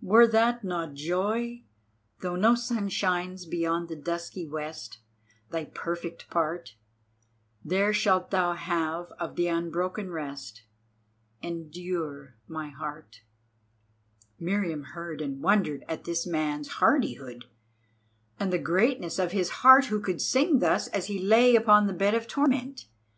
[0.00, 1.64] Were that not joy?
[2.22, 5.00] Though no sun shines beyond the dusky west,
[5.50, 6.76] Thy perfect part
[7.62, 10.62] There shalt thou have of the unbroken rest;
[11.42, 13.20] Endure, my heart!"
[14.40, 17.44] Meriamun heard and wondered at this man's hardihood,
[18.40, 21.92] and the greatness of his heart who could sing thus as he lay upon the
[21.92, 22.86] bed of torment.